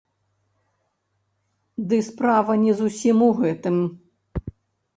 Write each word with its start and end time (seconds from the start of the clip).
Ды 1.93 1.97
справа 2.09 2.53
не 2.63 2.73
зусім 2.81 3.17
у 3.29 3.31
гэтым. 3.43 3.75